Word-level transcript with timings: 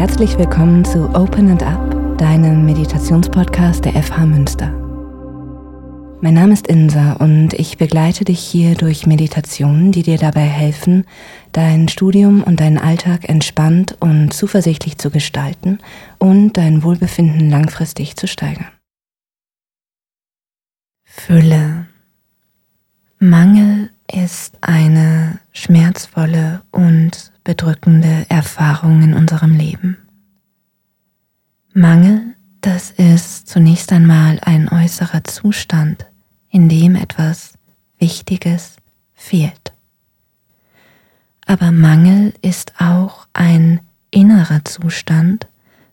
herzlich 0.00 0.38
willkommen 0.38 0.82
zu 0.82 1.10
Open 1.14 1.50
and 1.50 1.62
Up, 1.62 2.16
deinem 2.16 2.64
Meditationspodcast 2.64 3.84
der 3.84 4.02
FH 4.02 4.24
Münster. 4.24 4.70
Mein 6.22 6.32
Name 6.32 6.54
ist 6.54 6.68
Insa 6.68 7.12
und 7.16 7.52
ich 7.52 7.76
begleite 7.76 8.24
dich 8.24 8.40
hier 8.40 8.76
durch 8.76 9.06
Meditationen, 9.06 9.92
die 9.92 10.02
dir 10.02 10.16
dabei 10.16 10.40
helfen, 10.40 11.04
dein 11.52 11.88
Studium 11.88 12.42
und 12.42 12.60
deinen 12.60 12.78
Alltag 12.78 13.28
entspannt 13.28 13.94
und 14.00 14.32
zuversichtlich 14.32 14.96
zu 14.96 15.10
gestalten 15.10 15.80
und 16.16 16.54
dein 16.54 16.82
Wohlbefinden 16.82 17.50
langfristig 17.50 18.16
zu 18.16 18.26
steigern. 18.26 18.68
Fülle. 21.04 21.88
Mangel 23.18 23.89
ist 24.12 24.58
eine 24.60 25.38
schmerzvolle 25.52 26.62
und 26.70 27.32
bedrückende 27.44 28.26
Erfahrung 28.28 29.02
in 29.02 29.14
unserem 29.14 29.54
Leben. 29.54 29.96
Mangel, 31.72 32.34
das 32.60 32.90
ist 32.90 33.48
zunächst 33.48 33.92
einmal 33.92 34.38
ein 34.42 34.68
äußerer 34.68 35.24
Zustand, 35.24 36.06
in 36.50 36.68
dem 36.68 36.96
etwas 36.96 37.54
Wichtiges 37.98 38.76
fehlt. 39.14 39.72
Aber 41.46 41.70
Mangel 41.72 42.34
ist 42.42 42.74
auch 42.80 43.26
ein 43.32 43.80
innerer 44.10 44.64
Zustand, 44.64 45.46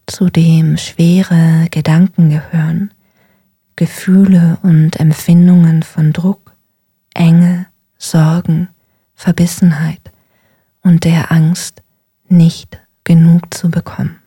zu 0.08 0.30
dem 0.30 0.78
schwere 0.78 1.68
Gedanken 1.70 2.30
gehören, 2.30 2.92
Gefühle 3.76 4.58
und 4.64 5.00
Empfindungen 5.00 5.84
von 5.84 6.14
Druck, 6.14 6.56
Enge, 7.14 7.67
Sorgen, 7.98 8.70
Verbissenheit 9.16 10.12
und 10.82 11.04
der 11.04 11.32
Angst, 11.32 11.82
nicht 12.30 12.80
genug 13.04 13.54
zu 13.54 13.70
bekommen. 13.70 14.20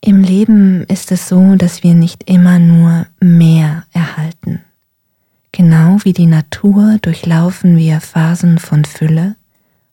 Im 0.00 0.22
Leben 0.22 0.84
ist 0.84 1.10
es 1.12 1.28
so, 1.28 1.56
dass 1.56 1.82
wir 1.82 1.94
nicht 1.94 2.30
immer 2.30 2.58
nur 2.58 3.06
mehr 3.20 3.84
erhalten. 3.92 4.62
Genau 5.52 5.98
wie 6.04 6.12
die 6.12 6.26
Natur 6.26 6.98
durchlaufen 7.02 7.76
wir 7.76 8.00
Phasen 8.00 8.58
von 8.58 8.84
Fülle 8.84 9.36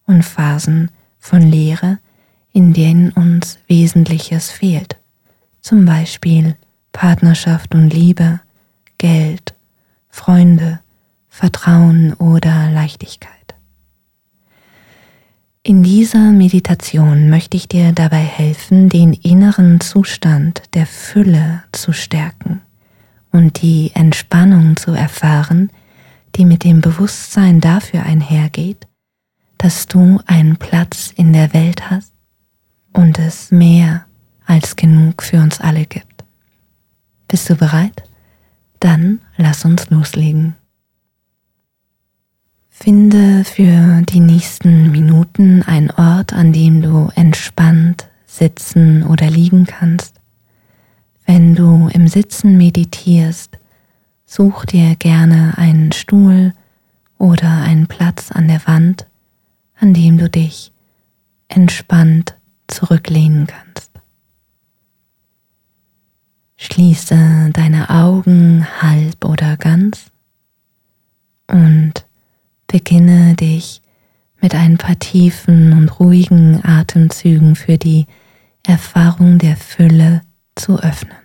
und 0.05 0.23
Phasen 0.23 0.91
von 1.17 1.41
Leere, 1.41 1.99
in 2.51 2.73
denen 2.73 3.11
uns 3.11 3.57
Wesentliches 3.67 4.51
fehlt. 4.51 4.97
Zum 5.61 5.85
Beispiel 5.85 6.55
Partnerschaft 6.91 7.73
und 7.73 7.89
Liebe, 7.89 8.39
Geld, 8.97 9.55
Freunde, 10.09 10.79
Vertrauen 11.37 12.13
oder 12.13 12.71
Leichtigkeit. 12.71 13.55
In 15.63 15.83
dieser 15.83 16.31
Meditation 16.31 17.29
möchte 17.29 17.57
ich 17.57 17.67
dir 17.67 17.91
dabei 17.91 18.21
helfen, 18.21 18.87
den 18.87 19.11
inneren 19.11 19.81
Zustand 19.81 20.61
der 20.75 20.85
Fülle 20.85 21.61
zu 21.73 21.91
stärken 21.91 22.61
und 23.33 23.61
die 23.61 23.91
Entspannung 23.95 24.77
zu 24.77 24.91
erfahren, 24.91 25.71
die 26.37 26.45
mit 26.45 26.63
dem 26.63 26.79
Bewusstsein 26.79 27.59
dafür 27.59 28.03
einhergeht, 28.03 28.87
dass 29.57 29.87
du 29.87 30.21
einen 30.27 30.55
Platz 30.55 31.11
in 31.17 31.33
der 31.33 31.53
Welt 31.53 31.91
hast 31.91 32.13
und 32.93 33.19
es 33.19 33.51
mehr 33.51 34.05
als 34.45 34.77
genug 34.77 35.21
für 35.21 35.41
uns 35.41 35.59
alle 35.59 35.85
gibt. 35.85 36.23
Bist 37.27 37.49
du 37.49 37.55
bereit? 37.55 38.03
Dann 38.79 39.19
lass 39.35 39.65
uns 39.65 39.89
loslegen. 39.89 40.55
Finde 42.77 43.45
für 43.45 44.01
die 44.01 44.19
nächsten 44.19 44.91
Minuten 44.91 45.63
einen 45.63 45.89
Ort, 45.91 46.33
an 46.33 46.51
dem 46.51 46.81
du 46.81 47.09
entspannt 47.15 48.09
sitzen 48.25 49.03
oder 49.03 49.29
liegen 49.31 49.65
kannst. 49.65 50.19
Wenn 51.25 51.55
du 51.55 51.87
im 51.93 52.09
Sitzen 52.09 52.57
meditierst, 52.57 53.57
such 54.25 54.65
dir 54.65 54.95
gerne 54.97 55.57
einen 55.57 55.93
Stuhl 55.93 56.53
oder 57.17 57.49
einen 57.49 57.87
Platz 57.87 58.29
an 58.31 58.49
der 58.49 58.67
Wand, 58.67 59.07
an 59.79 59.93
dem 59.93 60.17
du 60.17 60.29
dich 60.29 60.73
entspannt 61.47 62.35
zurücklehnen 62.67 63.47
kannst. 63.47 63.89
Schließe 66.57 67.51
deine 67.53 67.89
Augen 67.89 68.67
halb 68.81 69.23
oder 69.23 69.55
ganz 69.55 70.11
und 71.47 72.04
Beginne 72.75 73.35
dich 73.35 73.81
mit 74.41 74.53
ein 74.53 74.77
paar 74.77 74.99
tiefen 74.99 75.71
und 75.71 75.97
ruhigen 75.97 76.59
Atemzügen 76.65 77.55
für 77.55 77.77
die 77.77 78.05
Erfahrung 78.67 79.37
der 79.37 79.55
Fülle 79.55 80.23
zu 80.55 80.77
öffnen. 80.79 81.15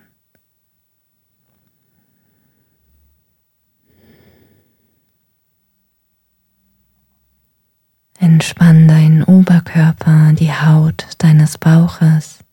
Entspann 8.20 8.86
deinen 8.86 9.24
Oberkörper, 9.24 10.32
die 10.34 10.52
Haut 10.52 11.04
deines 11.18 11.58
Bauches. 11.58 12.44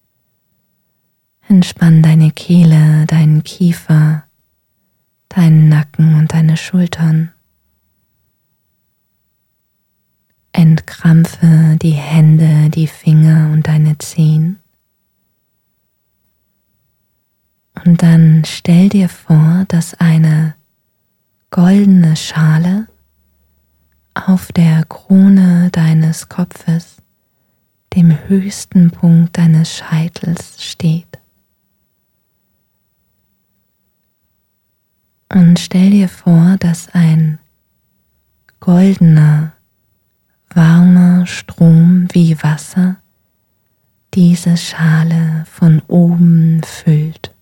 Entspann 1.47 2.01
deine 2.01 2.31
Kehle, 2.31 3.05
deinen 3.05 3.43
Kiefer, 3.43 4.23
deinen 5.29 5.69
Nacken 5.69 6.15
und 6.15 6.33
deine 6.33 6.57
Schultern. 6.57 7.31
Entkrampfe 10.57 11.77
die 11.79 11.91
Hände, 11.91 12.71
die 12.71 12.87
Finger 12.87 13.51
und 13.53 13.67
deine 13.67 13.95
Zehen. 13.99 14.57
Und 17.85 18.01
dann 18.01 18.41
stell 18.43 18.89
dir 18.89 19.07
vor, 19.07 19.65
dass 19.67 19.93
eine 19.93 20.55
goldene 21.51 22.15
Schale 22.15 22.87
auf 24.15 24.51
der 24.51 24.83
Krone 24.85 25.69
deines 25.71 26.27
Kopfes, 26.27 27.03
dem 27.93 28.17
höchsten 28.27 28.89
Punkt 28.89 29.37
deines 29.37 29.77
Scheitels 29.77 30.63
steht. 30.65 31.19
Und 35.31 35.59
stell 35.59 35.91
dir 35.91 36.09
vor, 36.09 36.57
dass 36.59 36.89
ein 36.95 37.37
goldener 38.59 39.53
warmer 40.49 41.25
Strom 41.25 42.07
wie 42.11 42.41
Wasser 42.41 42.97
diese 44.13 44.57
Schale 44.57 45.45
von 45.45 45.81
oben 45.87 46.61
füllt. 46.63 47.33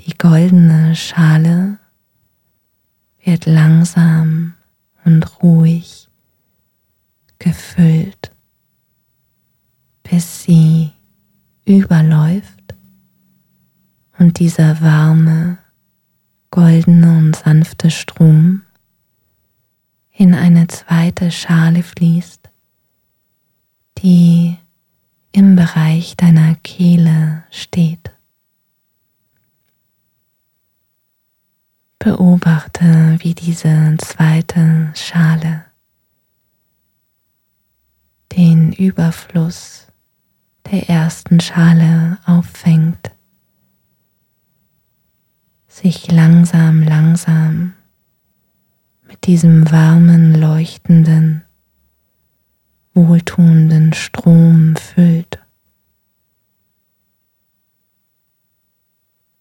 Die 0.00 0.16
goldene 0.18 0.96
Schale 0.96 1.78
wird 3.22 3.46
langsam 3.46 4.54
und 5.04 5.42
ruhig 5.42 6.08
gefüllt, 7.38 8.32
bis 10.02 10.42
sie 10.42 10.90
überläuft 11.64 12.74
und 14.18 14.38
dieser 14.38 14.80
warme, 14.80 15.58
goldene 16.50 17.18
und 17.18 17.36
sanfte 17.36 17.90
Strom 17.90 18.62
in 20.18 20.34
eine 20.34 20.66
zweite 20.66 21.30
Schale 21.30 21.82
fließt, 21.82 22.48
die 23.98 24.56
im 25.32 25.56
Bereich 25.56 26.16
deiner 26.16 26.54
Kehle 26.56 27.44
steht. 27.50 28.12
Beobachte, 31.98 33.16
wie 33.18 33.34
diese 33.34 33.96
zweite 33.98 34.92
Schale 34.94 35.64
den 38.32 38.72
Überfluss 38.72 39.88
der 40.70 40.88
ersten 40.88 41.40
Schale 41.40 42.18
auffängt, 42.24 43.10
sich 45.68 46.10
langsam, 46.10 46.82
langsam 46.82 47.74
mit 49.08 49.26
diesem 49.26 49.70
warmen, 49.70 50.34
leuchtenden, 50.34 51.44
wohltuenden 52.94 53.92
Strom 53.92 54.76
füllt, 54.76 55.38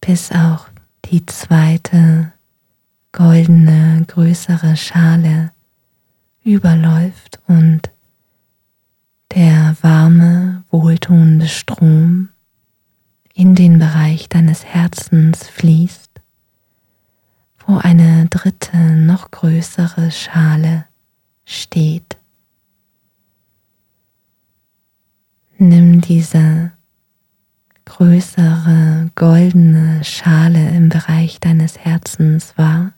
bis 0.01 0.31
auch 0.31 0.67
die 1.05 1.25
zweite 1.25 2.33
goldene, 3.11 4.03
größere 4.07 4.75
Schale 4.75 5.51
überläuft 6.43 7.39
und 7.47 7.89
der 9.33 9.75
warme, 9.81 10.63
wohltuende 10.69 11.47
Strom 11.47 12.29
in 13.33 13.55
den 13.55 13.79
Bereich 13.79 14.29
deines 14.29 14.63
Herzens 14.63 15.47
fließt 15.47 16.14
wo 17.65 17.77
eine 17.77 18.27
dritte, 18.27 18.77
noch 18.77 19.31
größere 19.31 20.11
Schale 20.11 20.85
steht, 21.45 22.17
Nimm 25.57 26.01
diese 26.01 26.73
größere 27.85 29.09
goldene 29.15 30.03
Schale 30.03 30.69
im 30.71 30.89
Bereich 30.89 31.39
deines 31.39 31.77
Herzens 31.79 32.57
wahr. 32.57 32.91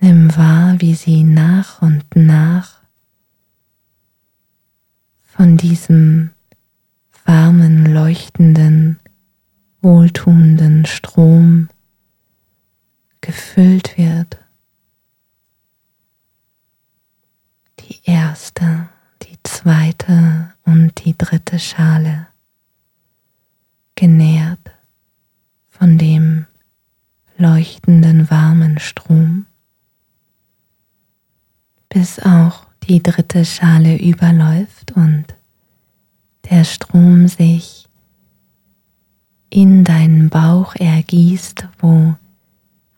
Nimm 0.00 0.36
wahr, 0.36 0.74
wie 0.80 0.94
sie 0.94 1.24
nach 1.24 1.80
und 1.80 2.04
nach 2.14 2.82
von 5.22 5.56
diesem 5.56 6.30
warmen, 7.24 7.86
leuchtenden, 7.86 9.00
wohltuenden 9.84 10.86
Strom 10.86 11.68
gefüllt 13.20 13.96
wird. 13.96 14.38
Die 17.80 18.00
erste, 18.04 18.88
die 19.22 19.36
zweite 19.42 20.54
und 20.64 21.04
die 21.04 21.16
dritte 21.16 21.58
Schale 21.58 22.26
genährt 23.94 24.72
von 25.68 25.98
dem 25.98 26.46
leuchtenden 27.36 28.30
warmen 28.30 28.78
Strom 28.78 29.44
bis 31.90 32.18
auch 32.18 32.66
die 32.88 33.02
dritte 33.02 33.44
Schale 33.44 33.96
überläuft 33.98 34.92
und 34.92 35.26
der 36.50 36.64
Strom 36.64 37.28
sich 37.28 37.73
in 39.54 39.84
deinen 39.84 40.30
Bauch 40.30 40.74
ergießt, 40.74 41.68
wo 41.78 42.16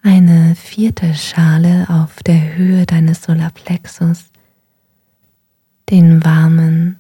eine 0.03 0.55
vierte 0.55 1.12
Schale 1.12 1.87
auf 1.91 2.23
der 2.23 2.56
Höhe 2.56 2.87
deines 2.87 3.23
Solarplexus 3.25 4.31
den 5.91 6.25
warmen, 6.25 6.99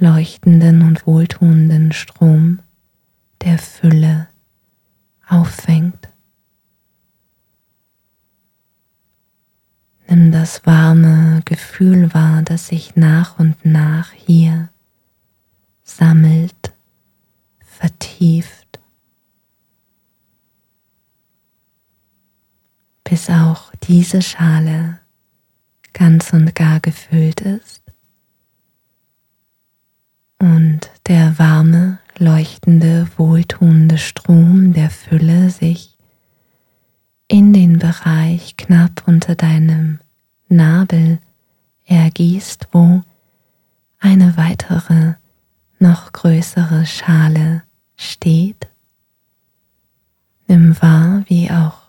leuchtenden 0.00 0.82
und 0.82 1.06
wohltuenden 1.06 1.92
Strom 1.92 2.58
der 3.42 3.56
Fülle 3.58 4.26
auffängt. 5.28 6.08
Nimm 10.08 10.32
das 10.32 10.66
warme 10.66 11.40
Gefühl 11.44 12.12
wahr, 12.14 12.42
das 12.42 12.66
sich 12.66 12.96
nach 12.96 13.38
und 13.38 13.64
nach 13.64 14.10
hier 14.10 14.70
sammelt, 15.84 16.72
vertieft, 17.60 18.61
bis 23.12 23.28
auch 23.28 23.70
diese 23.82 24.22
Schale 24.22 24.98
ganz 25.92 26.32
und 26.32 26.54
gar 26.54 26.80
gefüllt 26.80 27.42
ist 27.42 27.82
und 30.38 30.90
der 31.08 31.38
warme, 31.38 31.98
leuchtende, 32.16 33.06
wohltuende 33.18 33.98
Strom 33.98 34.72
der 34.72 34.88
Fülle 34.88 35.50
sich 35.50 35.98
in 37.28 37.52
den 37.52 37.78
Bereich 37.78 38.56
knapp 38.56 39.02
unter 39.06 39.34
deinem 39.34 39.98
Nabel 40.48 41.18
ergießt, 41.84 42.68
wo 42.72 43.02
eine 43.98 44.38
weitere, 44.38 45.16
noch 45.78 46.12
größere 46.12 46.86
Schale 46.86 47.62
steht. 47.94 48.68
Nimm 50.46 50.80
wahr, 50.80 51.24
wie 51.26 51.50
auch 51.50 51.81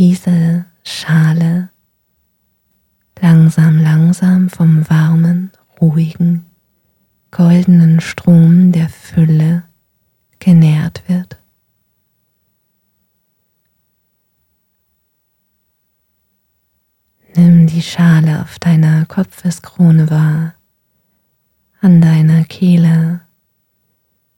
diese 0.00 0.64
Schale 0.82 1.68
langsam, 3.20 3.82
langsam 3.82 4.48
vom 4.48 4.88
warmen, 4.88 5.52
ruhigen, 5.78 6.46
goldenen 7.30 8.00
Strom 8.00 8.72
der 8.72 8.88
Fülle 8.88 9.64
genährt 10.38 11.06
wird. 11.06 11.38
Nimm 17.36 17.66
die 17.66 17.82
Schale 17.82 18.40
auf 18.40 18.58
deiner 18.58 19.04
Kopfeskrone 19.04 20.08
wahr, 20.08 20.54
an 21.82 22.00
deiner 22.00 22.44
Kehle, 22.44 23.20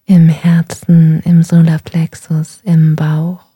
im 0.07 0.29
Herzen, 0.29 1.21
im 1.21 1.45
Solarplexus, 1.45 2.63
im 2.65 2.97
Bauch. 2.97 3.52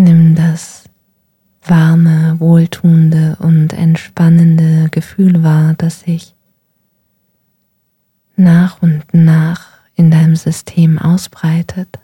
Nimm 0.00 0.36
das 0.36 0.84
warme, 1.60 2.38
wohltuende 2.38 3.36
und 3.40 3.72
entspannende 3.72 4.88
Gefühl 4.90 5.42
wahr, 5.42 5.74
das 5.76 6.02
sich 6.02 6.36
nach 8.36 8.80
und 8.80 9.12
nach 9.12 9.70
in 9.96 10.12
deinem 10.12 10.36
System 10.36 11.00
ausbreitet. 11.00 11.98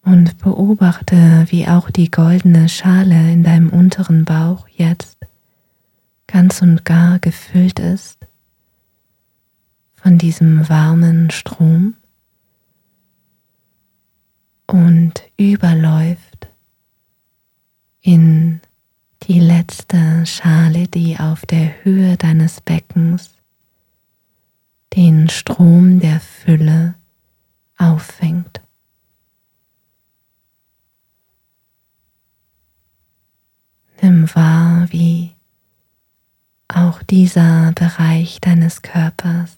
Und 0.00 0.38
beobachte, 0.38 1.44
wie 1.50 1.68
auch 1.68 1.90
die 1.90 2.10
goldene 2.10 2.70
Schale 2.70 3.30
in 3.30 3.42
deinem 3.42 3.68
unteren 3.68 4.24
Bauch 4.24 4.66
jetzt 4.68 5.18
ganz 6.26 6.62
und 6.62 6.86
gar 6.86 7.18
gefüllt 7.18 7.80
ist 7.80 8.16
von 9.94 10.16
diesem 10.16 10.70
warmen 10.70 11.30
Strom 11.30 11.96
und 14.66 15.22
überläuft 15.36 16.48
in 18.00 18.60
die 19.22 19.40
letzte 19.40 20.24
Schale, 20.26 20.88
die 20.88 21.18
auf 21.18 21.46
der 21.46 21.84
Höhe 21.84 22.16
deines 22.16 22.60
Beckens 22.60 23.30
den 24.94 25.28
Strom 25.28 26.00
der 26.00 26.20
Fülle 26.20 26.94
auffängt. 27.76 28.60
Nimm 34.00 34.32
wahr, 34.34 34.86
wie 34.90 35.34
auch 36.68 37.02
dieser 37.02 37.72
Bereich 37.72 38.40
deines 38.40 38.82
Körpers 38.82 39.56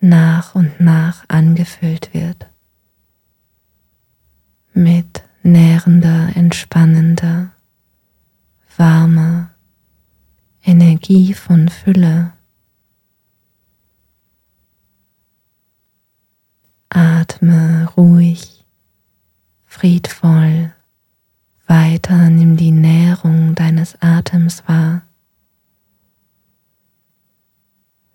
nach 0.00 0.54
und 0.54 0.80
nach 0.80 1.24
angefüllt 1.28 2.14
wird 2.14 2.46
mit 4.78 5.22
nährender, 5.42 6.30
entspannender, 6.34 7.52
warmer 8.76 9.50
Energie 10.64 11.34
von 11.34 11.68
Fülle. 11.68 12.32
Atme 16.88 17.88
ruhig, 17.96 18.64
friedvoll 19.66 20.72
weiter 21.66 22.30
nimm 22.30 22.56
die 22.56 22.70
Nährung 22.70 23.54
deines 23.54 24.00
Atems 24.00 24.66
wahr. 24.66 25.02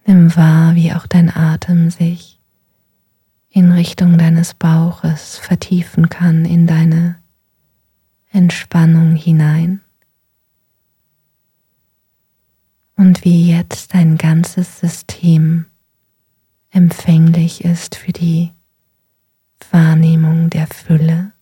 Nimm 0.06 0.36
wahr, 0.36 0.76
wie 0.76 0.92
auch 0.94 1.08
dein 1.08 1.34
Atem 1.34 1.90
sich 1.90 2.40
in 3.54 3.72
Richtung 3.72 4.18
deines 4.18 4.54
Bauches 4.54 5.38
vertiefen 5.38 6.10
kann 6.10 6.44
in 6.44 6.68
deine 6.68 7.18
Entspannung 8.32 9.16
hinein. 9.16 9.80
Und 12.98 13.24
wie 13.24 13.50
jetzt 13.50 13.94
dein 13.94 14.18
ganzes 14.18 14.80
System 14.80 15.68
empfänglich 16.72 17.64
ist 17.64 17.96
für 17.96 18.12
die 18.12 18.52
Wahrnehmung 19.72 20.50
der 20.50 20.68
Fülle 20.68 21.34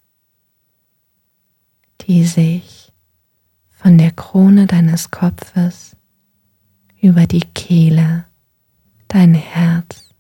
die 2.08 2.26
sich 2.26 2.92
von 3.70 3.98
der 3.98 4.12
Krone 4.12 4.68
deines 4.68 5.12
Kopfes 5.12 5.96
über 7.00 7.26
die 7.26 7.42
Kehle, 7.42 8.26
dein 9.08 9.34
Herz, 9.34 10.11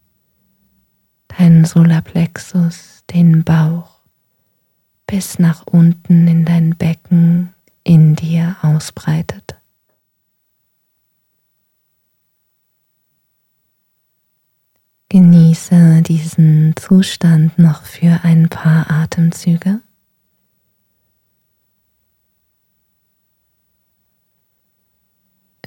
deinen 1.37 1.65
Solarplexus, 1.65 3.03
den 3.09 3.43
Bauch 3.43 4.01
bis 5.11 5.39
nach 5.39 5.67
unten 5.67 6.25
in 6.25 6.45
dein 6.45 6.77
Becken 6.77 7.53
in 7.83 8.15
dir 8.15 8.55
ausbreitet. 8.61 9.57
Genieße 15.09 16.01
diesen 16.03 16.73
Zustand 16.77 17.59
noch 17.59 17.83
für 17.83 18.21
ein 18.23 18.47
paar 18.47 18.89
Atemzüge. 18.89 19.81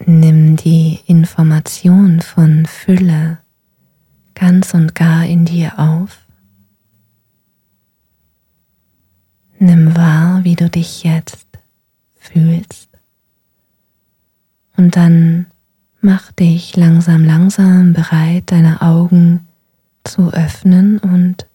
Nimm 0.07 0.57
die 0.57 1.01
Information 1.07 2.23
von 2.23 2.65
Fülle 2.65 3.44
ganz 4.35 4.75
und 4.75 4.95
gar 4.95 5.25
in 5.25 5.45
dir 5.45 5.79
auf. 5.79 6.19
Nimm 9.59 9.97
wahr, 9.97 10.45
wie 10.45 10.57
du 10.57 10.69
dich 10.69 11.05
jetzt 11.05 11.47
fühlst. 12.17 12.89
Und 14.77 14.97
dann 14.97 15.47
mach 16.01 16.33
dich 16.33 16.77
langsam, 16.77 17.25
langsam 17.25 17.93
bereit, 17.93 18.45
deine 18.51 18.83
Augen 18.83 19.47
zu 20.03 20.33
öffnen 20.33 20.99
und 20.99 21.47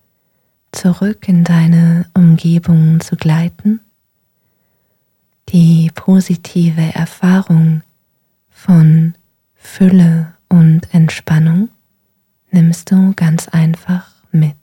zurück 0.72 1.28
in 1.28 1.44
deine 1.44 2.06
Umgebung 2.14 3.00
zu 3.00 3.16
gleiten. 3.16 3.82
Die 5.50 5.92
positive 5.94 6.94
Erfahrung 6.94 7.82
von 8.50 9.14
Fülle 9.56 10.34
und 10.48 10.94
Entspannung 10.94 11.70
nimmst 12.52 12.92
du 12.92 13.14
ganz 13.16 13.48
einfach 13.48 14.08
mit. 14.32 14.56